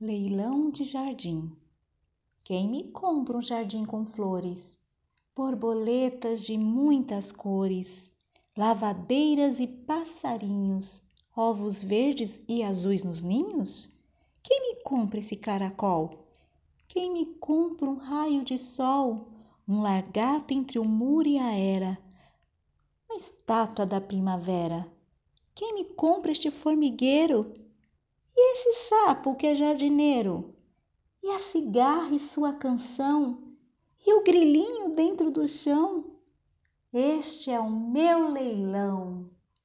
Leilão 0.00 0.70
de 0.70 0.84
jardim. 0.84 1.50
Quem 2.44 2.68
me 2.68 2.84
compra 2.84 3.36
um 3.36 3.42
jardim 3.42 3.84
com 3.84 4.06
flores, 4.06 4.80
borboletas 5.34 6.44
de 6.44 6.56
muitas 6.56 7.32
cores, 7.32 8.12
lavadeiras 8.56 9.58
e 9.58 9.66
passarinhos, 9.66 11.02
ovos 11.34 11.82
verdes 11.82 12.40
e 12.46 12.62
azuis 12.62 13.02
nos 13.02 13.22
ninhos? 13.22 13.92
Quem 14.40 14.60
me 14.68 14.82
compra 14.84 15.18
esse 15.18 15.34
caracol? 15.34 16.28
Quem 16.86 17.12
me 17.12 17.26
compra 17.34 17.90
um 17.90 17.96
raio 17.96 18.44
de 18.44 18.56
sol, 18.56 19.26
um 19.66 19.82
largato 19.82 20.54
entre 20.54 20.78
o 20.78 20.84
muro 20.84 21.26
e 21.26 21.38
a 21.38 21.58
era, 21.58 21.98
uma 23.10 23.16
estátua 23.16 23.84
da 23.84 24.00
primavera? 24.00 24.86
Quem 25.56 25.74
me 25.74 25.86
compra 25.86 26.30
este 26.30 26.52
formigueiro? 26.52 27.52
E 28.40 28.52
esse 28.54 28.72
sapo 28.74 29.34
que 29.34 29.48
é 29.48 29.54
jardineiro? 29.56 30.54
E 31.20 31.28
a 31.30 31.40
cigarra 31.40 32.14
e 32.14 32.20
sua 32.20 32.52
canção? 32.52 33.42
E 34.06 34.14
o 34.14 34.22
grilinho 34.22 34.94
dentro 34.94 35.28
do 35.28 35.44
chão? 35.44 36.04
Este 36.92 37.50
é 37.50 37.58
o 37.58 37.68
meu 37.68 38.30
leilão. 38.30 39.17